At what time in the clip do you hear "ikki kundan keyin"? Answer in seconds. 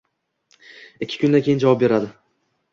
1.07-1.63